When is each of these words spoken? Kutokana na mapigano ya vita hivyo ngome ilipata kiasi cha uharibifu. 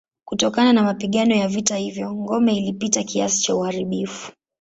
Kutokana 0.25 0.73
na 0.73 0.83
mapigano 0.83 1.35
ya 1.35 1.47
vita 1.47 1.75
hivyo 1.77 2.11
ngome 2.13 2.57
ilipata 2.57 3.03
kiasi 3.03 3.41
cha 3.43 3.55
uharibifu. 3.55 4.31